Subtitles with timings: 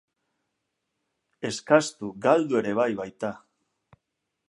[1.51, 3.35] Eskastu galdu ere bai baita.